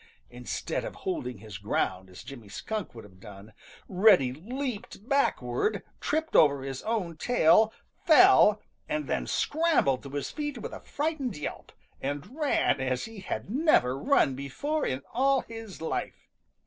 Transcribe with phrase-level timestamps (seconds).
[0.31, 3.53] Instead of holding his ground as Jimmy Skunk would have done,
[3.87, 7.71] Reddy leaped backward, tripped over his own tail,
[8.07, 8.59] fell,
[8.89, 13.47] and then scrambled to his feet with a frightened yelp, and ran as he had
[13.51, 16.31] never run before in all his life.